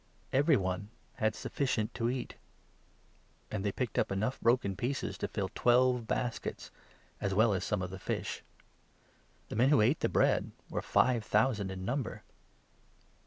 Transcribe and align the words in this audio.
Every 0.33 0.57
one 0.57 0.89
42 1.19 1.23
had 1.25 1.35
sufficient 1.35 1.93
to 1.93 2.09
eat; 2.09 2.33
and 3.51 3.63
they 3.63 3.71
picked 3.71 3.99
up 3.99 4.11
enough 4.11 4.41
broken 4.41 4.71
43 4.71 4.89
pieces 4.89 5.17
to 5.19 5.27
fill 5.27 5.51
twelve 5.53 6.07
baskets, 6.07 6.71
as 7.19 7.35
well 7.35 7.53
as 7.53 7.63
some 7.63 7.83
of 7.83 7.91
the 7.91 7.99
fish. 7.99 8.41
The 9.49 9.55
44 9.55 9.57
men 9.57 9.69
who 9.69 9.81
ate 9.81 9.99
the 9.99 10.09
bread 10.09 10.53
were 10.71 10.81
five 10.81 11.23
thousand 11.23 11.69
in 11.69 11.85
number. 11.85 12.23